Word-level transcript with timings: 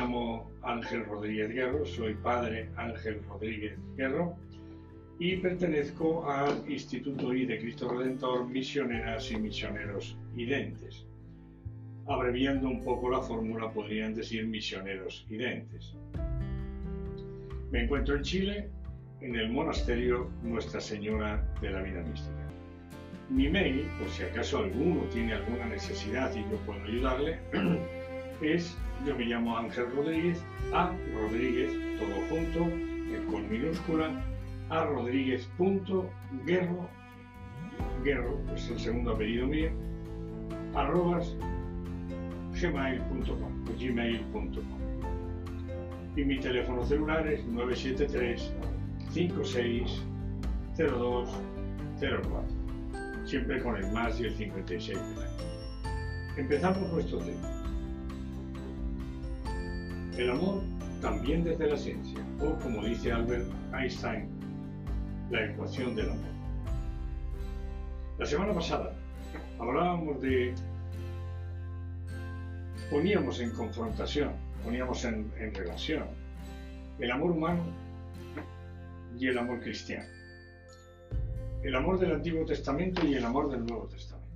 llamo 0.00 0.50
Ángel 0.62 1.04
Rodríguez 1.04 1.50
Guerro, 1.50 1.84
soy 1.84 2.14
padre 2.14 2.70
Ángel 2.76 3.20
Rodríguez 3.28 3.78
Guerro 3.96 4.34
y 5.18 5.36
pertenezco 5.36 6.26
al 6.26 6.64
Instituto 6.70 7.34
I 7.34 7.44
de 7.44 7.58
Cristo 7.60 7.86
Redentor 7.90 8.48
Misioneras 8.48 9.30
y 9.30 9.36
Misioneros 9.36 10.16
Identes. 10.36 11.06
Abreviando 12.06 12.68
un 12.68 12.82
poco 12.82 13.10
la 13.10 13.20
fórmula 13.20 13.70
podrían 13.70 14.14
decir 14.14 14.46
misioneros 14.46 15.26
identes. 15.28 15.94
Me 17.70 17.84
encuentro 17.84 18.16
en 18.16 18.22
Chile, 18.22 18.70
en 19.20 19.36
el 19.36 19.50
monasterio 19.50 20.30
Nuestra 20.42 20.80
Señora 20.80 21.46
de 21.60 21.70
la 21.70 21.82
Vida 21.82 22.02
Mística. 22.02 22.48
Mi 23.28 23.50
mail, 23.50 23.86
por 23.98 24.08
si 24.08 24.22
acaso 24.22 24.58
alguno 24.58 25.02
tiene 25.12 25.34
alguna 25.34 25.66
necesidad 25.66 26.34
y 26.34 26.40
yo 26.50 26.56
puedo 26.64 26.82
ayudarle, 26.84 27.38
es, 28.42 28.76
yo 29.06 29.16
me 29.16 29.24
llamo 29.24 29.56
Ángel 29.56 29.86
Rodríguez, 29.94 30.44
a 30.72 30.92
Rodríguez, 31.14 31.72
todo 31.98 32.14
junto, 32.28 32.68
con 33.30 33.48
minúscula, 33.50 34.22
a 34.70 34.84
rodríguez.guerro, 34.84 36.88
guerro 38.04 38.38
es 38.54 38.70
el 38.70 38.78
segundo 38.78 39.12
apellido 39.12 39.46
mío, 39.46 39.70
arrobas 40.74 41.36
gmail.com 42.60 43.64
gmail.com 43.78 44.80
y 46.16 46.24
mi 46.24 46.38
teléfono 46.38 46.84
celular 46.84 47.26
es 47.26 47.44
973 47.46 48.52
56 49.10 50.02
02 50.76 51.30
04 52.00 52.44
siempre 53.24 53.62
con 53.62 53.76
el 53.76 53.90
más 53.92 54.20
y 54.20 54.24
el 54.24 54.34
56 54.34 54.98
Empezamos 56.36 56.92
nuestro 56.92 57.18
tema. 57.18 57.59
El 60.20 60.28
amor 60.28 60.60
también 61.00 61.44
desde 61.44 61.66
la 61.66 61.78
ciencia, 61.78 62.20
o 62.42 62.54
como 62.62 62.84
dice 62.84 63.10
Albert 63.10 63.46
Einstein, 63.72 64.28
la 65.30 65.46
ecuación 65.46 65.96
del 65.96 66.10
amor. 66.10 66.28
La 68.18 68.26
semana 68.26 68.52
pasada 68.52 68.94
hablábamos 69.58 70.20
de, 70.20 70.54
poníamos 72.90 73.40
en 73.40 73.50
confrontación, 73.52 74.32
poníamos 74.62 75.02
en, 75.06 75.32
relación 75.54 76.04
el 76.98 77.10
amor 77.10 77.30
humano 77.30 77.64
y 79.18 79.26
el 79.26 79.38
amor 79.38 79.60
cristiano 79.60 80.04
el 81.62 81.74
amor 81.74 81.98
del 81.98 82.12
Antiguo 82.12 82.44
Testamento 82.44 83.06
y 83.06 83.14
el 83.14 83.24
amor 83.24 83.50
del 83.50 83.64
Nuevo 83.64 83.86
Testamento. 83.86 84.28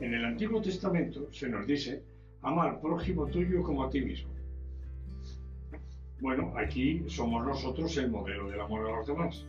En 0.00 0.14
el 0.14 0.24
Antiguo 0.24 0.62
Testamento 0.62 1.30
se 1.30 1.46
nos 1.46 1.66
dice, 1.66 2.02
ama 2.40 2.70
al 2.70 2.80
prójimo 2.80 3.26
tuyo 3.26 3.62
como 3.62 3.84
a 3.84 3.90
ti 3.90 4.00
mismo. 4.00 4.37
Bueno, 6.20 6.52
aquí 6.56 7.04
somos 7.08 7.46
nosotros 7.46 7.96
el 7.96 8.10
modelo 8.10 8.48
del 8.48 8.60
amor 8.60 8.88
a 8.88 8.96
los 8.96 9.06
demás. 9.06 9.46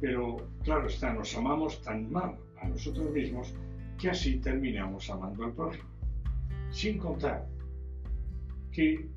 Pero 0.00 0.36
claro 0.64 0.88
está, 0.88 1.12
nos 1.12 1.36
amamos 1.36 1.80
tan 1.82 2.10
mal 2.10 2.36
a 2.60 2.68
nosotros 2.68 3.10
mismos 3.12 3.54
que 3.98 4.10
así 4.10 4.40
terminamos 4.40 5.08
amando 5.10 5.44
al 5.44 5.52
prójimo. 5.52 5.88
Sin 6.70 6.98
contar 6.98 7.46
que 8.72 9.08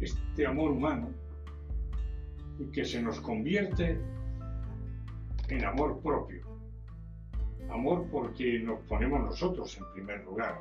este 0.00 0.46
amor 0.46 0.72
humano 0.72 1.08
que 2.72 2.84
se 2.84 3.02
nos 3.02 3.20
convierte 3.20 3.98
en 5.48 5.64
amor 5.64 6.00
propio. 6.00 6.44
Amor 7.70 8.06
porque 8.10 8.60
nos 8.60 8.80
ponemos 8.80 9.20
nosotros 9.20 9.76
en 9.78 9.84
primer 9.94 10.24
lugar. 10.24 10.60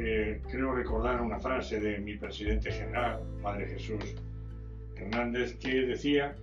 Eh, 0.00 0.40
creo 0.48 0.72
recordar 0.72 1.20
una 1.20 1.40
frase 1.40 1.80
de 1.80 1.98
mi 1.98 2.16
presidente 2.16 2.70
general, 2.70 3.20
Padre 3.42 3.66
Jesús 3.66 4.14
Hernández, 4.94 5.58
que 5.58 5.86
decía 5.86 6.36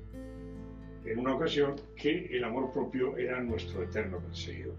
en 1.05 1.19
una 1.19 1.35
ocasión 1.35 1.75
que 1.95 2.25
el 2.35 2.43
amor 2.43 2.73
propio 2.73 3.15
era 3.15 3.39
nuestro 3.41 3.83
eterno 3.83 4.19
perseguidor. 4.19 4.75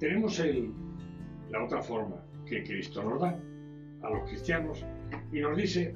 Tenemos 0.00 0.40
el, 0.40 0.72
la 1.50 1.62
otra 1.62 1.82
forma 1.82 2.16
que 2.44 2.64
Cristo 2.64 3.04
nos 3.04 3.20
da 3.20 3.38
a 4.02 4.10
los 4.10 4.28
cristianos 4.28 4.84
y 5.32 5.40
nos 5.40 5.56
dice, 5.56 5.94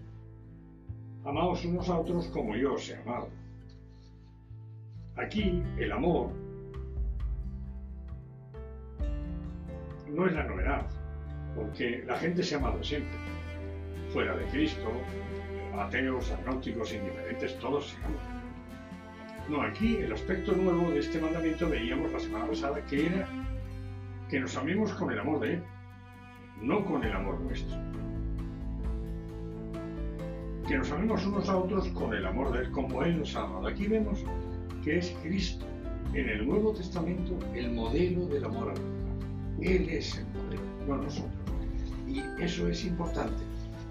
amaos 1.25 1.65
unos 1.65 1.89
a 1.89 1.99
otros 1.99 2.29
como 2.29 2.55
yo 2.57 2.75
os 2.75 2.89
he 2.89 2.97
amado. 2.97 3.29
Aquí 5.17 5.63
el 5.79 5.91
amor 5.91 6.31
no 10.13 10.27
es 10.27 10.33
la 10.33 10.45
novedad, 10.45 10.87
porque 11.55 12.05
la 12.07 12.17
gente 12.19 12.43
se 12.43 12.55
ha 12.55 12.59
amado 12.59 12.83
siempre. 12.83 13.17
Fuera 14.13 14.37
de 14.37 14.45
Cristo, 14.47 14.91
ateos, 15.79 16.31
agnósticos, 16.31 16.93
indiferentes, 16.93 17.59
todos 17.59 17.89
se 17.89 17.97
aman. 17.99 18.43
No, 19.49 19.63
aquí 19.63 19.97
el 19.97 20.13
aspecto 20.13 20.53
nuevo 20.53 20.91
de 20.91 21.01
este 21.01 21.21
mandamiento 21.21 21.69
veíamos 21.69 22.13
la 22.13 22.21
semana 22.21 22.47
pasada 22.47 22.85
que 22.87 23.07
era 23.07 23.27
que 24.29 24.39
nos 24.39 24.57
amemos 24.57 24.93
con 24.93 25.11
el 25.11 25.19
amor 25.19 25.41
de 25.41 25.55
Él, 25.55 25.63
no 26.61 26.85
con 26.85 27.03
el 27.05 27.13
amor 27.13 27.41
nuestro. 27.41 27.77
Que 30.69 30.79
nos 30.79 30.91
amemos 30.93 31.27
unos 31.27 31.49
a 31.49 31.57
otros 31.57 31.89
con 31.89 32.15
el 32.15 32.25
amor 32.25 32.53
de 32.53 32.61
Él, 32.61 32.71
como 32.71 33.03
Él 33.03 33.19
nos 33.19 33.35
ha 33.35 33.43
amado. 33.43 33.67
Aquí 33.67 33.89
vemos 33.89 34.25
que 34.85 34.99
es 34.99 35.11
Cristo 35.23 35.67
en 36.15 36.29
el 36.29 36.47
Nuevo 36.47 36.73
Testamento 36.73 37.39
el 37.55 37.73
modelo 37.73 38.27
del 38.27 38.45
amor 38.45 38.71
a 38.71 38.75
los 38.75 39.02
Él 39.61 39.89
es 39.89 40.19
el 40.19 40.27
modelo, 40.27 40.63
no 40.87 40.97
nosotros. 40.99 41.33
Y 42.09 42.21
eso 42.43 42.69
es 42.69 42.85
importante 42.85 43.43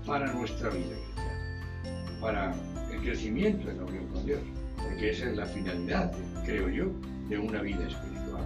para 0.06 0.34
nuestra 0.34 0.70
vida 0.70 0.96
cristiana, 0.96 2.20
para 2.20 2.56
el 2.92 3.02
crecimiento 3.02 3.70
en 3.70 3.78
la 3.78 3.86
unión 3.86 4.08
con 4.08 4.26
Dios, 4.26 4.42
porque 4.78 5.12
esa 5.12 5.30
es 5.30 5.38
la 5.38 5.46
finalidad, 5.46 6.12
creo 6.46 6.70
yo, 6.70 6.92
de 7.30 7.38
una 7.38 7.62
vida 7.62 7.88
espiritual. 7.88 8.44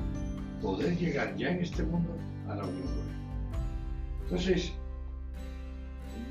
Poder 0.62 0.98
llegar 0.98 1.36
ya 1.36 1.50
en 1.52 1.62
este 1.62 1.84
mundo 1.84 2.16
a 2.48 2.56
la 2.56 2.64
unión 2.64 2.84
con 2.84 3.10
Él. 3.10 3.16
Entonces, 4.24 4.74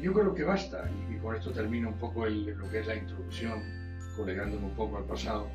yo 0.02 0.12
creo 0.12 0.34
que 0.34 0.44
basta, 0.44 0.90
y 1.10 1.16
con 1.18 1.34
esto 1.34 1.50
termino 1.50 1.88
un 1.88 1.98
poco 1.98 2.26
lo 2.26 2.70
que 2.70 2.80
es 2.80 2.86
la 2.86 2.96
introducción, 2.96 3.62
colegándome 4.16 4.66
un 4.66 4.74
poco 4.74 4.98
al 4.98 5.04
pasado 5.04 5.48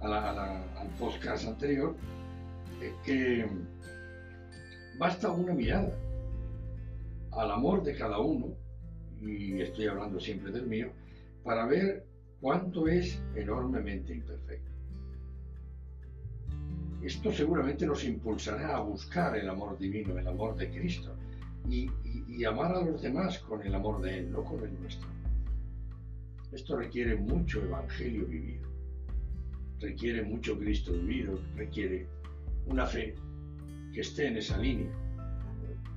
al 0.00 0.88
podcast 0.98 1.46
anterior, 1.46 1.94
que 3.04 3.46
basta 5.00 5.30
una 5.30 5.54
mirada 5.54 5.96
al 7.32 7.50
amor 7.50 7.82
de 7.82 7.96
cada 7.96 8.18
uno, 8.18 8.54
y 9.22 9.58
estoy 9.62 9.86
hablando 9.86 10.20
siempre 10.20 10.52
del 10.52 10.66
mío, 10.66 10.92
para 11.42 11.64
ver 11.64 12.04
cuánto 12.38 12.86
es 12.86 13.18
enormemente 13.34 14.12
imperfecto. 14.12 14.70
Esto 17.02 17.32
seguramente 17.32 17.86
nos 17.86 18.04
impulsará 18.04 18.76
a 18.76 18.80
buscar 18.80 19.38
el 19.38 19.48
amor 19.48 19.78
divino, 19.78 20.18
el 20.18 20.28
amor 20.28 20.54
de 20.56 20.70
Cristo, 20.70 21.16
y, 21.66 21.88
amar 22.44 22.72
a 22.72 22.84
los 22.84 23.00
demás 23.00 23.38
con 23.38 23.62
el 23.62 23.74
amor 23.74 24.02
de 24.02 24.18
Él, 24.18 24.32
no 24.32 24.44
con 24.44 24.62
el 24.64 24.80
nuestro. 24.80 25.08
Esto 26.52 26.76
requiere 26.76 27.16
mucho 27.16 27.62
evangelio 27.62 28.26
vivido 28.26 28.70
requiere 29.80 30.22
mucho 30.22 30.58
Cristo 30.58 30.92
vivido, 30.92 31.40
requiere 31.56 32.06
una 32.66 32.86
fe 32.86 33.14
que 33.92 34.00
esté 34.00 34.28
en 34.28 34.36
esa 34.36 34.56
línea. 34.58 34.90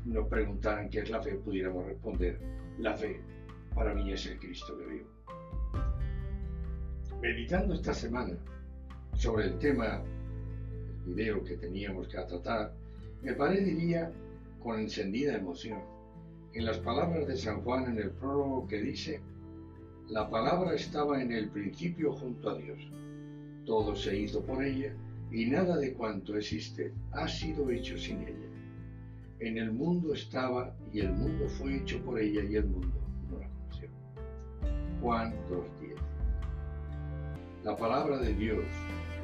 Nos 0.05 0.27
preguntaran 0.27 0.89
qué 0.89 0.99
es 0.99 1.09
la 1.09 1.21
fe, 1.21 1.35
pudiéramos 1.35 1.85
responder, 1.85 2.39
la 2.79 2.95
fe 2.95 3.21
para 3.73 3.93
mí 3.93 4.11
es 4.11 4.25
el 4.27 4.39
Cristo 4.39 4.77
que 4.77 4.85
vivo. 4.85 5.09
Meditando 7.21 7.73
esta 7.73 7.93
semana 7.93 8.37
sobre 9.15 9.45
el 9.45 9.59
tema, 9.59 10.01
el 11.05 11.13
video 11.13 11.43
que 11.43 11.55
teníamos 11.55 12.07
que 12.07 12.17
tratar, 12.17 12.73
me 13.21 13.33
paré, 13.33 13.61
diría, 13.61 14.11
con 14.61 14.79
encendida 14.79 15.37
emoción, 15.37 15.79
en 16.53 16.65
las 16.65 16.77
palabras 16.79 17.27
de 17.27 17.37
San 17.37 17.61
Juan 17.61 17.85
en 17.85 17.97
el 17.97 18.11
prólogo 18.11 18.67
que 18.67 18.81
dice, 18.81 19.21
la 20.09 20.29
palabra 20.29 20.73
estaba 20.73 21.21
en 21.21 21.31
el 21.31 21.49
principio 21.49 22.11
junto 22.13 22.49
a 22.49 22.57
Dios 22.57 22.79
todo 23.65 23.95
se 23.95 24.17
hizo 24.17 24.41
por 24.41 24.63
ella 24.63 24.93
y 25.33 25.47
nada 25.47 25.77
de 25.77 25.93
cuanto 25.93 26.37
existe 26.37 26.93
ha 27.11 27.27
sido 27.27 27.71
hecho 27.71 27.97
sin 27.97 28.21
ella. 28.21 28.49
En 29.39 29.57
el 29.57 29.71
mundo 29.71 30.13
estaba 30.13 30.75
y 30.93 30.99
el 30.99 31.11
mundo 31.11 31.49
fue 31.49 31.77
hecho 31.77 31.99
por 32.05 32.19
ella 32.19 32.43
y 32.43 32.55
el 32.55 32.65
mundo 32.65 33.01
no 33.29 33.39
la 33.39 33.49
conoció. 33.49 33.89
Juan 35.01 35.33
2.10. 35.49 35.95
La 37.63 37.75
palabra 37.75 38.19
de 38.19 38.33
Dios, 38.35 38.63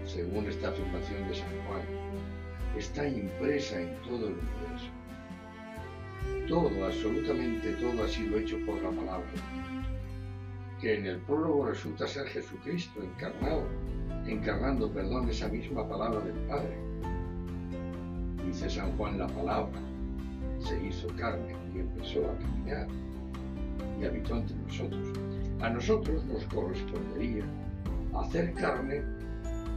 según 0.04 0.48
esta 0.48 0.70
afirmación 0.70 1.28
de 1.28 1.36
San 1.36 1.68
Juan, 1.68 1.84
está 2.76 3.08
impresa 3.08 3.80
en 3.80 3.96
todo 4.02 4.30
el 4.30 4.34
universo. 4.34 4.92
Todo, 6.48 6.86
absolutamente 6.86 7.74
todo 7.74 8.04
ha 8.04 8.08
sido 8.08 8.40
hecho 8.40 8.58
por 8.66 8.82
la 8.82 8.90
palabra 8.90 9.28
que 10.82 10.96
en 10.96 11.06
el 11.06 11.20
prólogo 11.20 11.68
resulta 11.68 12.08
ser 12.08 12.26
Jesucristo 12.28 13.04
encarnado 13.04 13.68
encarnando, 14.31 14.92
perdón, 14.92 15.30
esa 15.30 15.48
misma 15.48 15.88
palabra 15.88 16.20
del 16.22 16.36
Padre. 16.48 16.78
Dice 18.46 18.70
San 18.70 18.96
Juan 18.98 19.18
la 19.18 19.28
palabra, 19.28 19.80
se 20.60 20.84
hizo 20.86 21.08
carne 21.18 21.56
y 21.74 21.80
empezó 21.80 22.30
a 22.30 22.38
caminar 22.38 22.88
y 24.00 24.06
habitó 24.06 24.38
entre 24.38 24.56
nosotros. 24.58 25.18
A 25.62 25.70
nosotros 25.70 26.24
nos 26.26 26.44
correspondería 26.46 27.44
hacer 28.16 28.54
carne 28.54 29.04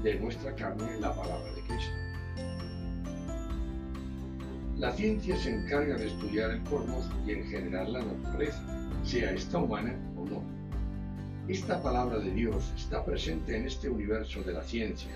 de 0.03 0.19
nuestra 0.21 0.55
carne 0.55 1.01
la 1.01 1.15
palabra 1.15 1.53
de 1.55 1.61
Cristo. 1.63 1.93
La 4.79 4.91
ciencia 4.93 5.37
se 5.37 5.55
encarga 5.55 5.97
de 5.97 6.07
estudiar 6.07 6.51
el 6.51 6.63
cosmos 6.65 7.09
y 7.27 7.33
en 7.33 7.45
general 7.45 7.93
la 7.93 8.03
naturaleza, 8.03 8.63
sea 9.05 9.33
esta 9.33 9.59
humana 9.59 9.95
o 10.17 10.25
no. 10.25 10.62
Esta 11.49 11.83
palabra 11.83 12.21
de 12.21 12.31
Dios 12.31 12.73
está 12.77 13.05
presente 13.05 13.57
en 13.57 13.67
este 13.67 13.89
universo 13.89 14.45
de 14.45 14.53
la 14.53 14.63
ciencia 14.63 15.11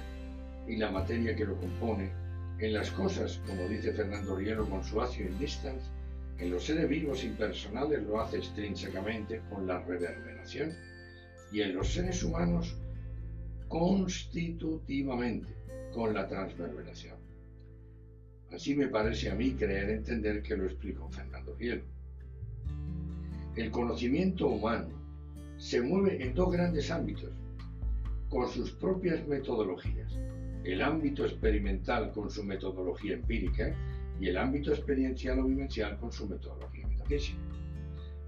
y 0.67 0.75
la 0.77 0.91
materia 0.91 1.37
que 1.37 1.45
lo 1.45 1.57
compone, 1.57 2.11
en 2.59 2.73
las 2.73 2.91
cosas, 2.91 3.41
como 3.47 3.69
dice 3.69 3.93
Fernando 3.93 4.35
Rielo 4.35 4.69
con 4.69 4.83
su 4.83 5.01
in 5.21 5.39
Distance, 5.39 5.87
en 6.39 6.51
los 6.51 6.65
seres 6.65 6.89
vivos 6.89 7.23
impersonales 7.23 8.03
lo 8.03 8.21
hace 8.21 8.39
extrínsecamente 8.39 9.41
con 9.49 9.69
la 9.69 9.81
reverberación 9.85 10.75
y 11.53 11.61
en 11.61 11.77
los 11.77 11.93
seres 11.93 12.25
humanos 12.25 12.77
constitutivamente 13.69 15.55
con 15.95 16.13
la 16.13 16.27
transverberación. 16.27 17.19
Así 18.51 18.75
me 18.75 18.89
parece 18.89 19.31
a 19.31 19.37
mí 19.37 19.53
creer 19.53 19.91
entender 19.91 20.43
que 20.43 20.57
lo 20.57 20.65
explicó 20.65 21.09
Fernando 21.09 21.55
Rielo. 21.55 21.85
El 23.55 23.71
conocimiento 23.71 24.49
humano 24.49 25.06
se 25.67 25.83
mueve 25.83 26.23
en 26.23 26.33
dos 26.33 26.53
grandes 26.53 26.93
ámbitos, 26.93 27.33
con 28.31 28.49
sus 28.49 28.71
propias 28.71 29.27
metodologías. 29.27 30.17
El 30.63 30.81
ámbito 30.81 31.25
experimental 31.25 32.13
con 32.13 32.31
su 32.31 32.45
metodología 32.45 33.15
empírica 33.15 33.75
y 34.21 34.29
el 34.29 34.39
ámbito 34.39 34.71
experiencial 34.71 35.41
o 35.41 35.45
vivencial 35.45 35.99
con 35.99 36.13
su 36.13 36.29
metodología 36.29 36.87
metafísica. 36.87 37.41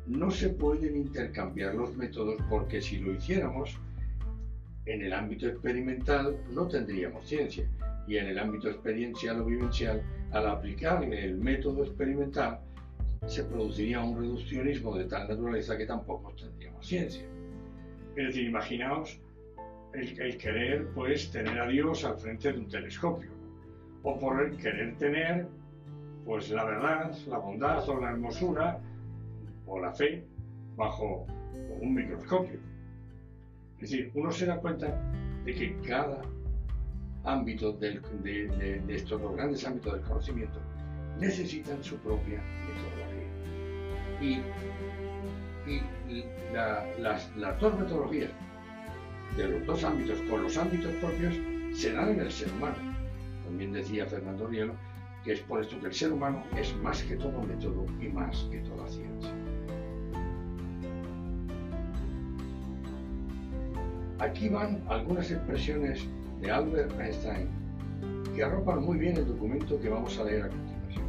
No 0.09 0.33
se 0.33 0.49
pueden 0.49 0.97
intercambiar 0.97 1.77
los 1.77 1.97
métodos 1.97 2.43
porque 2.51 2.81
si 2.81 2.99
lo 2.99 3.13
hiciéramos, 3.13 3.79
en 4.87 5.03
el 5.03 5.13
ámbito 5.13 5.47
experimental 5.47 6.37
no 6.53 6.67
tendríamos 6.67 7.25
ciencia 7.29 7.71
y 8.09 8.17
en 8.17 8.27
el 8.27 8.39
ámbito 8.41 8.69
experiencial 8.69 9.43
o 9.43 9.45
vivencial, 9.45 10.03
al 10.33 10.49
aplicar 10.49 11.05
el 11.05 11.37
método 11.37 11.85
experimental, 11.85 12.59
se 13.27 13.45
produciría 13.45 14.01
un 14.01 14.19
reduccionismo 14.19 14.97
de 14.97 15.05
tal 15.05 15.29
naturaleza 15.29 15.77
que 15.77 15.87
tampoco 15.87 16.33
tendríamos 16.33 16.87
ciencia. 16.87 17.25
Es 18.17 18.27
decir, 18.29 18.45
imaginaos 18.45 19.21
el, 19.95 20.39
querer 20.39 20.89
pues 20.95 21.31
tener 21.31 21.59
a 21.59 21.69
Dios 21.69 22.05
al 22.05 22.19
frente 22.19 22.53
de 22.53 22.59
un 22.59 22.69
telescopio 22.69 23.31
o 24.03 24.19
por 24.19 24.43
el 24.43 24.57
querer 24.57 24.97
tener 24.97 25.47
pues 26.25 26.51
la 26.51 26.65
verdad, 26.65 27.17
la 27.27 27.39
bondad 27.39 27.89
o 27.89 28.01
la 28.01 28.11
hermosura 28.11 28.81
o 29.67 29.79
la 29.81 29.93
fe 29.93 30.25
bajo 30.77 31.27
un 31.81 31.95
microscopio. 31.95 32.59
Es 33.81 33.91
decir, 33.91 34.11
uno 34.15 34.31
se 34.31 34.47
da 34.47 34.59
cuenta 34.59 35.01
de 35.45 35.55
que 35.55 35.77
cada 35.87 36.21
ámbito 37.25 37.73
de, 37.73 38.83
estos 38.89 39.21
dos 39.21 39.37
grandes 39.37 39.67
ámbitos 39.67 39.95
del 39.95 40.03
conocimiento 40.03 40.61
necesitan 41.19 41.83
su 41.83 41.97
propia 41.99 42.43
metodología. 42.67 43.08
Y, 44.21 44.41
las, 46.53 47.37
las 47.37 47.61
dos 47.61 47.79
metodologías 47.79 48.31
de 49.37 49.49
los 49.49 49.67
dos 49.67 49.85
ámbitos 49.85 50.19
con 50.31 50.43
los 50.43 50.57
ámbitos 50.57 50.91
propios 50.95 51.35
se 51.75 51.93
dan 51.93 52.09
en 52.09 52.21
el 52.21 52.33
ser 52.33 52.51
humano. 52.53 52.77
También 53.45 53.73
decía 53.73 54.07
Fernando 54.07 54.47
Rielo 54.47 54.73
que 55.25 55.33
es 55.33 55.41
por 55.41 55.61
esto 55.61 55.79
que 55.81 55.87
el 55.87 55.93
ser 55.95 56.13
humano 56.13 56.43
es 56.57 56.75
más 56.77 57.03
que 57.03 57.17
todo 57.17 57.43
método 57.43 57.85
y 58.01 58.09
más 58.09 58.47
que 58.51 58.59
toda 58.61 58.89
ciencia. 58.89 59.31
Aquí 64.21 64.49
van 64.49 64.83
algunas 64.89 65.31
expresiones 65.31 66.07
de 66.41 66.51
Albert 66.51 66.99
Einstein 67.01 67.49
que 68.35 68.43
arropan 68.43 68.85
muy 68.85 68.99
bien 68.99 69.17
el 69.17 69.27
documento 69.27 69.81
que 69.81 69.89
vamos 69.89 70.19
a 70.19 70.25
leer 70.25 70.45
a 70.45 70.49
continuación. 70.49 71.07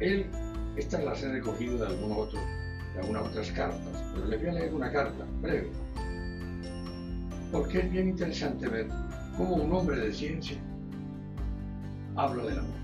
Él, 0.00 0.26
estas 0.76 1.04
las 1.04 1.22
he 1.22 1.30
recogido 1.30 1.78
de, 1.78 1.86
de 1.86 3.00
algunas 3.00 3.22
otras 3.22 3.50
cartas, 3.52 4.04
pero 4.14 4.26
le 4.26 4.36
voy 4.36 4.48
a 4.48 4.52
leer 4.52 4.74
una 4.74 4.92
carta 4.92 5.24
breve, 5.40 5.70
porque 7.50 7.80
es 7.80 7.90
bien 7.90 8.08
interesante 8.08 8.68
ver 8.68 8.86
cómo 9.36 9.56
un 9.56 9.72
hombre 9.72 9.96
de 9.96 10.12
ciencia 10.12 10.58
habla 12.16 12.44
del 12.44 12.58
amor. 12.58 12.76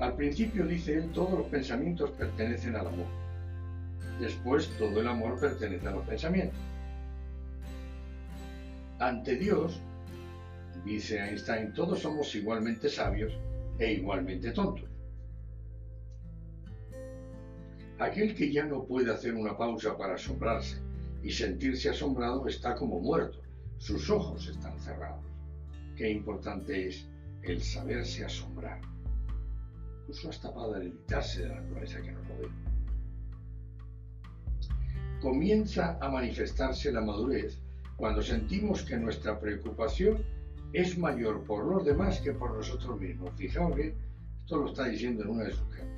Al 0.00 0.14
principio, 0.14 0.66
dice 0.66 0.94
él, 0.94 1.10
todos 1.12 1.32
los 1.38 1.46
pensamientos 1.48 2.10
pertenecen 2.12 2.76
al 2.76 2.86
amor. 2.86 3.06
Después, 4.20 4.68
todo 4.78 5.00
el 5.00 5.08
amor 5.08 5.38
pertenece 5.40 5.88
a 5.88 5.92
los 5.92 6.06
pensamientos. 6.06 6.58
Ante 9.00 9.36
Dios, 9.36 9.80
dice 10.84 11.18
Einstein, 11.18 11.72
todos 11.72 12.00
somos 12.00 12.32
igualmente 12.34 12.88
sabios 12.88 13.32
e 13.78 13.92
igualmente 13.92 14.52
tontos. 14.52 14.88
Aquel 17.98 18.34
que 18.34 18.52
ya 18.52 18.64
no 18.64 18.84
puede 18.84 19.12
hacer 19.12 19.34
una 19.34 19.56
pausa 19.56 19.96
para 19.96 20.14
asombrarse 20.14 20.76
y 21.22 21.32
sentirse 21.32 21.90
asombrado 21.90 22.46
está 22.46 22.74
como 22.74 23.00
muerto, 23.00 23.40
sus 23.78 24.08
ojos 24.10 24.46
están 24.48 24.78
cerrados. 24.80 25.24
Qué 25.96 26.10
importante 26.10 26.88
es 26.88 27.06
el 27.42 27.60
saberse 27.60 28.24
asombrar 28.24 28.80
incluso 30.08 30.30
hasta 30.30 30.54
para 30.54 30.78
deleitarse 30.78 31.42
de 31.42 31.48
la 31.48 31.60
naturaleza 31.60 32.00
que 32.00 32.12
nos 32.12 32.28
rodea. 32.28 32.50
Comienza 35.20 35.98
a 36.00 36.08
manifestarse 36.08 36.90
la 36.90 37.02
madurez 37.02 37.58
cuando 37.96 38.22
sentimos 38.22 38.82
que 38.84 38.96
nuestra 38.96 39.38
preocupación 39.38 40.24
es 40.72 40.96
mayor 40.96 41.44
por 41.44 41.66
los 41.66 41.84
demás 41.84 42.20
que 42.20 42.32
por 42.32 42.54
nosotros 42.54 42.98
mismos. 42.98 43.32
Fijaos 43.36 43.74
bien, 43.74 43.94
esto 44.38 44.56
lo 44.56 44.70
está 44.70 44.86
diciendo 44.88 45.24
en 45.24 45.30
una 45.30 45.44
de 45.44 45.50
sus 45.50 45.68
cartas. 45.68 45.97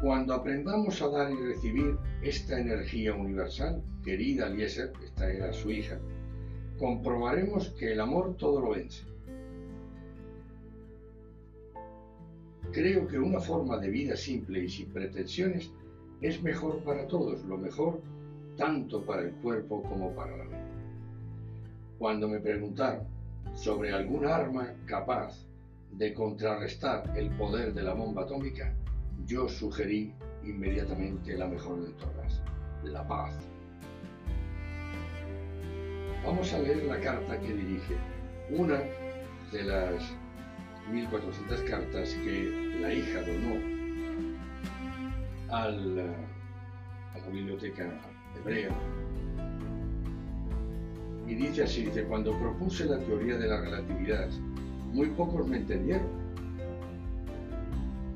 Cuando 0.00 0.34
aprendamos 0.34 1.00
a 1.02 1.08
dar 1.08 1.32
y 1.32 1.36
recibir 1.36 1.96
esta 2.22 2.60
energía 2.60 3.14
universal, 3.14 3.82
querida 4.04 4.48
Eliezer, 4.48 4.92
esta 5.02 5.30
era 5.30 5.52
su 5.52 5.70
hija, 5.70 5.98
comprobaremos 6.78 7.70
que 7.70 7.92
el 7.92 8.00
amor 8.00 8.36
todo 8.36 8.60
lo 8.60 8.70
vence 8.70 9.04
Creo 12.74 13.06
que 13.06 13.20
una 13.20 13.38
forma 13.38 13.78
de 13.78 13.88
vida 13.88 14.16
simple 14.16 14.64
y 14.64 14.68
sin 14.68 14.86
pretensiones 14.86 15.70
es 16.20 16.42
mejor 16.42 16.78
para 16.80 17.06
todos, 17.06 17.44
lo 17.44 17.56
mejor 17.56 18.00
tanto 18.56 19.02
para 19.02 19.22
el 19.22 19.30
cuerpo 19.34 19.80
como 19.84 20.10
para 20.10 20.36
la 20.36 20.42
mente. 20.42 20.58
Cuando 22.00 22.26
me 22.26 22.40
preguntaron 22.40 23.04
sobre 23.54 23.92
algún 23.92 24.26
arma 24.26 24.74
capaz 24.86 25.46
de 25.92 26.12
contrarrestar 26.12 27.16
el 27.16 27.30
poder 27.36 27.74
de 27.74 27.84
la 27.84 27.94
bomba 27.94 28.22
atómica, 28.22 28.74
yo 29.26 29.48
sugerí 29.48 30.12
inmediatamente 30.42 31.36
la 31.36 31.46
mejor 31.46 31.84
de 31.84 31.92
todas, 31.92 32.42
la 32.84 33.06
paz. 33.06 33.34
Vamos 36.24 36.52
a 36.52 36.58
leer 36.58 36.84
la 36.84 37.00
carta 37.00 37.38
que 37.38 37.52
dirige 37.52 37.96
una 38.50 38.80
de 39.52 39.62
las 39.64 40.14
1400 40.90 41.60
cartas 41.62 42.14
que 42.14 42.78
la 42.80 42.92
hija 42.92 43.20
donó 43.20 43.54
al, 45.50 46.00
a 47.14 47.18
la 47.18 47.28
biblioteca 47.28 48.00
hebrea. 48.36 48.70
Y 51.26 51.34
dice 51.34 51.62
así, 51.62 51.84
dice, 51.84 52.04
cuando 52.04 52.38
propuse 52.38 52.84
la 52.84 52.98
teoría 52.98 53.36
de 53.36 53.48
la 53.48 53.60
relatividad, 53.60 54.28
muy 54.92 55.08
pocos 55.08 55.46
me 55.46 55.58
entendieron. 55.58 56.23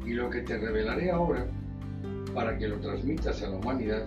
Y 0.09 0.15
lo 0.15 0.31
que 0.31 0.41
te 0.41 0.57
revelaré 0.57 1.11
ahora, 1.11 1.47
para 2.35 2.57
que 2.57 2.67
lo 2.67 2.81
transmitas 2.81 3.43
a 3.43 3.51
la 3.51 3.57
humanidad, 3.57 4.07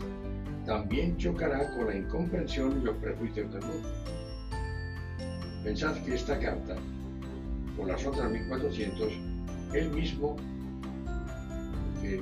también 0.65 1.15
chocará 1.17 1.75
con 1.75 1.85
la 1.85 1.95
incomprensión 1.95 2.81
y 2.81 2.85
los 2.85 2.95
prejuicios 2.95 3.53
del 3.53 3.61
mundo. 3.61 3.87
Pensad 5.63 5.95
que 6.03 6.15
esta 6.15 6.39
carta 6.39 6.75
con 7.77 7.87
las 7.87 8.03
otras 8.03 8.31
1400, 8.31 9.13
él 9.75 9.91
mismo, 9.91 10.37
que 12.01 12.15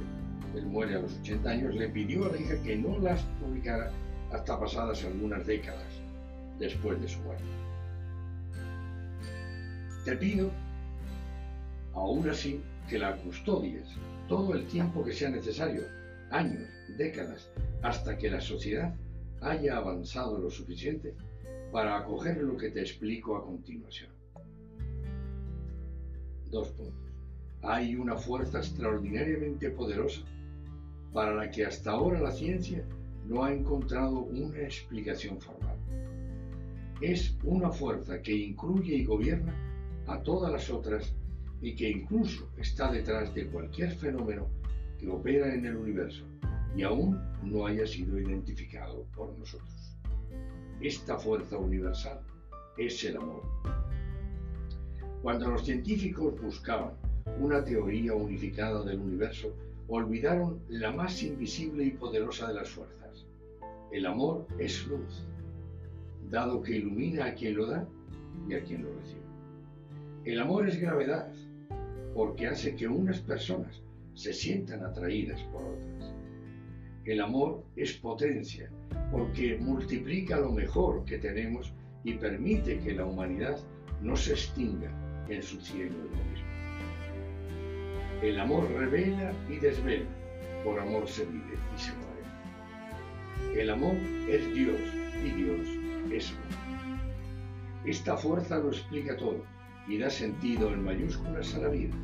él 0.58 0.66
muere 0.66 0.96
a 0.96 1.00
los 1.00 1.18
80 1.20 1.50
años, 1.50 1.74
le 1.74 1.88
pidió 1.88 2.26
a 2.26 2.34
la 2.34 2.38
hija 2.38 2.62
que 2.62 2.76
no 2.76 3.00
las 3.00 3.22
publicara 3.40 3.92
hasta 4.34 4.60
pasadas 4.60 5.06
algunas 5.06 5.48
décadas 5.48 5.88
después 6.60 7.02
de 7.02 7.08
su 7.08 7.18
muerte. 7.22 7.46
Te 10.04 10.18
pido, 10.18 10.52
aún 11.94 12.30
así, 12.30 12.62
que 12.90 12.98
la 12.98 13.16
custodies 13.18 13.88
todo 14.28 14.54
el 14.56 14.66
tiempo 14.68 15.04
que 15.04 15.14
sea 15.14 15.30
necesario, 15.30 15.84
años, 16.32 16.68
décadas, 16.98 17.50
hasta 17.84 18.18
que 18.18 18.30
la 18.30 18.42
sociedad 18.42 18.96
haya 19.42 19.78
avanzado 19.78 20.40
lo 20.40 20.50
suficiente 20.50 21.14
para 21.72 21.98
acoger 21.98 22.38
lo 22.38 22.58
que 22.58 22.72
te 22.72 22.82
explico 22.82 23.38
a 23.38 23.46
continuación. 23.46 24.10
Dos 26.50 26.70
puntos. 26.70 26.96
hay 27.62 27.96
una 27.96 28.16
fuerza 28.16 28.58
extraordinariamente 28.58 29.70
poderosa 29.70 30.22
para 31.14 31.36
la 31.36 31.52
que 31.52 31.66
hasta 31.66 31.92
ahora 31.92 32.20
la 32.20 32.32
ciencia 32.32 32.84
no 33.28 33.44
ha 33.44 33.54
encontrado 33.54 34.22
una 34.22 34.62
explicación 34.62 35.40
formal. 35.40 35.78
Es 37.02 37.38
una 37.44 37.70
fuerza 37.70 38.22
que 38.22 38.34
incluye 38.34 38.96
y 38.96 39.06
gobierna 39.06 39.54
a 40.08 40.22
todas 40.24 40.52
las 40.52 40.70
otras 40.70 41.14
y 41.62 41.76
que 41.76 41.90
incluso 41.90 42.50
está 42.58 42.92
detrás 42.92 43.34
de 43.34 43.48
cualquier 43.48 43.92
fenómeno 43.92 44.48
que 44.98 45.10
opera 45.10 45.54
en 45.54 45.66
el 45.66 45.76
universo 45.76 46.24
y 46.76 46.84
aún 46.84 47.20
no 47.44 47.66
haya 47.66 47.86
sido 47.86 48.20
identificado 48.20 49.06
por 49.16 49.38
nosotros. 49.38 49.98
Esta 50.82 51.18
fuerza 51.18 51.58
universal 51.58 52.20
es 52.78 53.04
el 53.04 53.18
amor. 53.18 53.42
Cuando 55.22 55.50
los 55.50 55.66
científicos 55.66 56.40
buscaban 56.42 56.94
una 57.40 57.64
teoría 57.64 58.14
unificada 58.14 58.84
del 58.84 59.00
universo, 59.00 59.54
olvidaron 59.88 60.60
la 60.70 60.92
más 60.92 61.22
invisible 61.24 61.84
y 61.84 61.92
poderosa 61.92 62.48
de 62.48 62.54
las 62.54 62.70
fuerzas. 62.70 63.26
El 63.92 64.06
amor 64.06 64.48
es 64.60 64.86
luz, 64.88 65.26
dado 66.30 66.62
que 66.62 66.78
ilumina 66.78 67.26
a 67.26 67.34
quien 67.34 67.58
lo 67.58 67.66
da 67.66 67.88
y 68.48 68.54
a 68.54 68.64
quien 68.64 68.84
lo 68.84 68.94
recibe. 68.94 69.20
El 70.26 70.40
amor 70.40 70.70
es 70.70 70.80
gravedad, 70.80 71.34
porque 72.20 72.48
hace 72.48 72.76
que 72.76 72.86
unas 72.86 73.20
personas 73.20 73.82
se 74.14 74.34
sientan 74.34 74.84
atraídas 74.84 75.42
por 75.54 75.64
otras. 75.64 76.14
El 77.06 77.22
amor 77.22 77.64
es 77.78 77.94
potencia, 77.94 78.70
porque 79.10 79.58
multiplica 79.58 80.38
lo 80.38 80.52
mejor 80.52 81.06
que 81.06 81.18
tenemos 81.18 81.72
y 82.04 82.16
permite 82.16 82.78
que 82.80 82.94
la 82.94 83.06
humanidad 83.06 83.58
no 84.02 84.18
se 84.18 84.34
extinga 84.34 84.92
en 85.30 85.42
su 85.42 85.62
cielo 85.62 85.96
egoísmo. 85.96 86.50
El 88.22 88.38
amor 88.38 88.70
revela 88.70 89.32
y 89.50 89.56
desvela, 89.56 90.10
por 90.66 90.78
amor 90.78 91.08
se 91.08 91.24
vive 91.24 91.56
y 91.74 91.80
se 91.80 91.94
muere. 91.94 93.62
El 93.62 93.70
amor 93.70 93.96
es 94.28 94.54
Dios 94.54 94.82
y 95.24 95.30
Dios 95.42 95.68
es 96.12 96.32
amor. 96.32 97.00
Esta 97.86 98.18
fuerza 98.18 98.58
lo 98.58 98.72
explica 98.72 99.16
todo 99.16 99.42
y 99.88 99.98
da 99.98 100.10
sentido 100.10 100.74
en 100.74 100.84
mayúsculas 100.84 101.56
a 101.56 101.60
la 101.60 101.70
vida. 101.70 101.96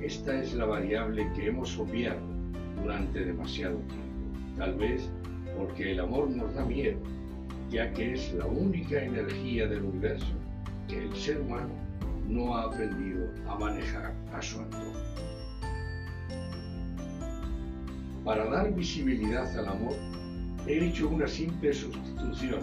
Esta 0.00 0.40
es 0.40 0.54
la 0.54 0.64
variable 0.64 1.30
que 1.34 1.48
hemos 1.48 1.78
obviado 1.78 2.20
durante 2.82 3.24
demasiado 3.24 3.76
tiempo, 3.76 4.56
tal 4.58 4.74
vez 4.74 5.10
porque 5.56 5.92
el 5.92 6.00
amor 6.00 6.30
nos 6.30 6.54
da 6.54 6.64
miedo, 6.64 6.98
ya 7.70 7.92
que 7.92 8.14
es 8.14 8.32
la 8.34 8.46
única 8.46 9.02
energía 9.02 9.66
del 9.66 9.82
universo 9.82 10.34
que 10.88 11.04
el 11.04 11.14
ser 11.14 11.40
humano 11.40 11.70
no 12.28 12.56
ha 12.56 12.64
aprendido 12.64 13.28
a 13.48 13.58
manejar 13.58 14.14
a 14.32 14.40
su 14.40 14.60
antojo. 14.60 14.92
Para 18.24 18.44
dar 18.50 18.74
visibilidad 18.74 19.56
al 19.58 19.68
amor, 19.68 19.94
he 20.66 20.86
hecho 20.86 21.08
una 21.08 21.26
simple 21.26 21.72
sustitución 21.72 22.60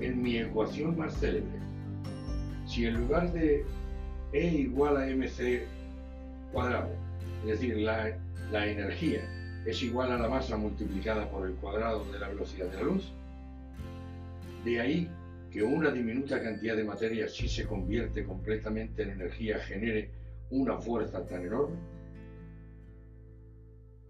en 0.00 0.22
mi 0.22 0.38
ecuación 0.38 0.96
más 0.96 1.14
célebre. 1.18 1.58
Si 2.70 2.86
en 2.86 3.00
lugar 3.00 3.32
de 3.32 3.64
E 4.32 4.46
igual 4.46 4.96
a 4.96 5.06
mc 5.06 5.66
cuadrado, 6.52 6.90
es 7.42 7.48
decir, 7.48 7.78
la, 7.78 8.16
la 8.52 8.64
energía 8.68 9.22
es 9.66 9.82
igual 9.82 10.12
a 10.12 10.18
la 10.18 10.28
masa 10.28 10.56
multiplicada 10.56 11.28
por 11.28 11.48
el 11.48 11.54
cuadrado 11.54 12.04
de 12.12 12.20
la 12.20 12.28
velocidad 12.28 12.68
de 12.68 12.76
la 12.76 12.82
luz, 12.84 13.10
de 14.64 14.80
ahí 14.80 15.10
que 15.50 15.64
una 15.64 15.90
diminuta 15.90 16.40
cantidad 16.40 16.76
de 16.76 16.84
materia 16.84 17.28
si 17.28 17.48
se 17.48 17.66
convierte 17.66 18.22
completamente 18.22 19.02
en 19.02 19.10
energía 19.10 19.58
genere 19.58 20.10
una 20.50 20.78
fuerza 20.78 21.26
tan 21.26 21.44
enorme? 21.44 21.74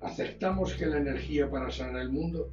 ¿Aceptamos 0.02 0.74
que 0.74 0.84
la 0.84 0.98
energía 0.98 1.50
para 1.50 1.70
sanar 1.70 2.02
el 2.02 2.10
mundo 2.10 2.50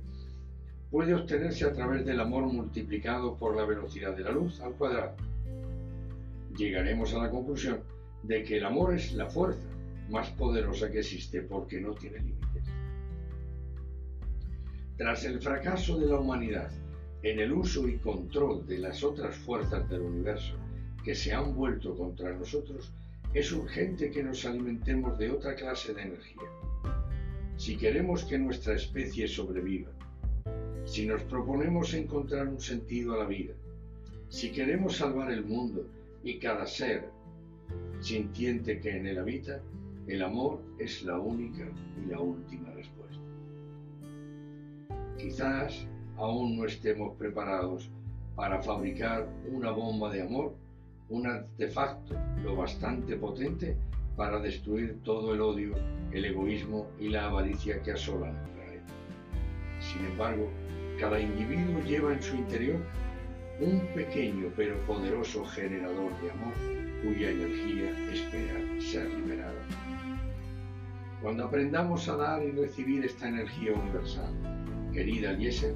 puede 0.89 1.13
obtenerse 1.13 1.65
a 1.65 1.73
través 1.73 2.05
del 2.05 2.21
amor 2.21 2.43
multiplicado 2.45 3.35
por 3.37 3.57
la 3.57 3.65
velocidad 3.65 4.15
de 4.15 4.23
la 4.23 4.31
luz 4.31 4.61
al 4.61 4.71
cuadrado? 4.71 5.36
Llegaremos 6.57 7.13
a 7.13 7.19
la 7.19 7.29
conclusión 7.29 7.81
de 8.23 8.43
que 8.43 8.57
el 8.57 8.65
amor 8.65 8.95
es 8.95 9.13
la 9.13 9.27
fuerza 9.27 9.67
más 10.09 10.29
poderosa 10.31 10.89
que 10.89 10.99
existe 10.99 11.41
porque 11.41 11.79
no 11.79 11.93
tiene 11.93 12.17
límites. 12.17 12.63
Tras 14.97 15.23
el 15.25 15.39
fracaso 15.39 15.99
de 15.99 16.07
la 16.07 16.19
humanidad 16.19 16.71
en 17.21 17.39
el 17.39 17.51
uso 17.51 17.87
y 17.87 17.97
control 17.97 18.65
de 18.65 18.79
las 18.79 19.03
otras 19.03 19.35
fuerzas 19.35 19.87
del 19.89 20.01
universo 20.01 20.55
que 21.03 21.13
se 21.13 21.31
han 21.31 21.55
vuelto 21.55 21.95
contra 21.95 22.33
nosotros, 22.33 22.91
es 23.33 23.51
urgente 23.51 24.09
que 24.09 24.23
nos 24.23 24.43
alimentemos 24.45 25.17
de 25.19 25.29
otra 25.29 25.53
clase 25.55 25.93
de 25.93 26.01
energía. 26.01 26.49
Si 27.55 27.77
queremos 27.77 28.23
que 28.23 28.39
nuestra 28.39 28.73
especie 28.73 29.27
sobreviva, 29.27 29.91
si 30.85 31.05
nos 31.05 31.21
proponemos 31.23 31.93
encontrar 31.93 32.47
un 32.47 32.59
sentido 32.59 33.13
a 33.13 33.17
la 33.17 33.25
vida, 33.25 33.53
si 34.29 34.51
queremos 34.51 34.97
salvar 34.97 35.31
el 35.31 35.45
mundo 35.45 35.85
y 36.23 36.39
cada 36.39 36.65
ser 36.65 37.09
sintiente 37.99 38.79
que 38.79 38.97
en 38.97 39.07
él 39.07 39.17
habita, 39.19 39.61
el 40.07 40.23
amor 40.23 40.61
es 40.79 41.03
la 41.03 41.19
única 41.19 41.67
y 42.01 42.09
la 42.09 42.19
última 42.19 42.71
respuesta. 42.71 43.21
Quizás 45.17 45.87
aún 46.17 46.57
no 46.57 46.65
estemos 46.65 47.15
preparados 47.17 47.89
para 48.35 48.61
fabricar 48.61 49.27
una 49.51 49.71
bomba 49.71 50.11
de 50.11 50.21
amor, 50.21 50.55
un 51.09 51.27
artefacto 51.27 52.15
lo 52.43 52.55
bastante 52.55 53.15
potente 53.15 53.75
para 54.15 54.39
destruir 54.39 54.99
todo 55.03 55.33
el 55.33 55.41
odio, 55.41 55.75
el 56.11 56.25
egoísmo 56.25 56.87
y 56.99 57.09
la 57.09 57.25
avaricia 57.25 57.81
que 57.81 57.91
asolan 57.91 58.35
planeta. 58.53 58.93
Sin 59.79 60.05
embargo, 60.05 60.49
cada 60.99 61.19
individuo 61.19 61.81
lleva 61.83 62.13
en 62.13 62.21
su 62.21 62.35
interior 62.35 62.81
un 63.59 63.79
pequeño 63.95 64.51
pero 64.55 64.77
poderoso 64.85 65.43
generador 65.45 66.11
de 66.21 66.31
amor 66.31 66.53
cuya 67.03 67.31
energía 67.31 67.91
espera 68.11 68.59
ser 68.79 69.09
liberada. 69.13 69.61
Cuando 71.21 71.45
aprendamos 71.45 72.07
a 72.07 72.17
dar 72.17 72.43
y 72.43 72.51
recibir 72.51 73.03
esta 73.03 73.27
energía 73.27 73.73
universal, 73.73 74.31
querida 74.93 75.33
Yesen, 75.33 75.75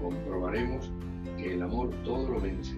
comprobaremos 0.00 0.90
que 1.38 1.54
el 1.54 1.62
amor 1.62 1.90
todo 2.04 2.28
lo 2.28 2.40
vence, 2.40 2.76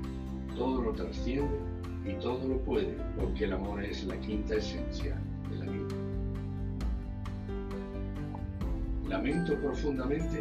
todo 0.57 0.83
lo 0.83 0.93
trasciende 0.93 1.59
y 2.05 2.13
todo 2.21 2.47
lo 2.47 2.59
puede, 2.59 2.97
porque 3.17 3.45
el 3.45 3.53
amor 3.53 3.83
es 3.83 4.05
la 4.05 4.17
quinta 4.21 4.55
esencia 4.55 5.21
de 5.51 5.57
la 5.57 5.65
vida. 5.73 5.95
Lamento 9.09 9.59
profundamente 9.61 10.41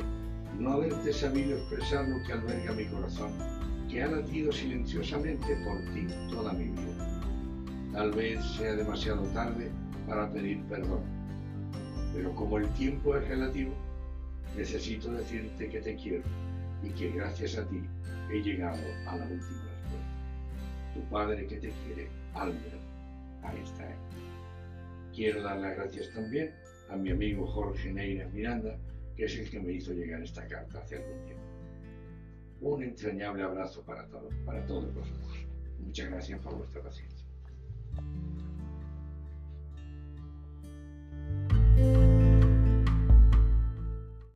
no 0.59 0.73
haberte 0.73 1.13
sabido 1.13 1.57
expresar 1.57 2.07
lo 2.07 2.23
que 2.23 2.33
alberga 2.33 2.73
mi 2.73 2.85
corazón, 2.85 3.31
que 3.89 4.01
ha 4.01 4.07
latido 4.07 4.51
silenciosamente 4.51 5.55
por 5.63 5.79
ti 5.93 6.07
toda 6.29 6.53
mi 6.53 6.65
vida. 6.65 7.21
Tal 7.93 8.11
vez 8.11 8.43
sea 8.57 8.75
demasiado 8.75 9.23
tarde 9.33 9.69
para 10.07 10.31
pedir 10.31 10.61
perdón, 10.63 11.01
pero 12.13 12.33
como 12.33 12.57
el 12.57 12.69
tiempo 12.73 13.15
es 13.15 13.27
relativo, 13.27 13.73
necesito 14.55 15.11
decirte 15.11 15.69
que 15.69 15.81
te 15.81 15.95
quiero 15.95 16.23
y 16.83 16.89
que 16.89 17.11
gracias 17.11 17.57
a 17.57 17.67
ti 17.67 17.81
he 18.31 18.41
llegado 18.41 18.81
a 19.07 19.15
la 19.15 19.23
última 19.23 19.39
respuesta. 19.39 20.93
Tu 20.93 21.01
Padre 21.09 21.45
que 21.47 21.57
te 21.57 21.71
quiere, 21.85 22.09
Albert 22.33 22.81
Einstein. 23.43 23.95
Quiero 25.13 25.43
dar 25.43 25.57
las 25.57 25.75
gracias 25.75 26.11
también 26.13 26.51
a 26.89 26.95
mi 26.95 27.11
amigo 27.11 27.45
Jorge 27.47 27.91
Neira 27.91 28.27
Miranda, 28.29 28.77
que 29.17 29.25
es 29.25 29.35
el 29.35 29.49
que 29.49 29.59
me 29.59 29.73
hizo 29.73 29.93
llegar 29.93 30.21
esta 30.21 30.47
carta 30.47 30.79
hace 30.79 30.97
algún 30.97 31.25
tiempo. 31.25 31.43
Un 32.61 32.83
entrañable 32.83 33.43
abrazo 33.43 33.83
para 33.83 34.07
todos, 34.07 34.33
para 34.45 34.63
todos 34.67 34.93
vosotros. 34.93 35.47
Muchas 35.79 36.09
gracias 36.09 36.39
por 36.39 36.55
vuestra 36.55 36.83
paciencia. 36.83 37.26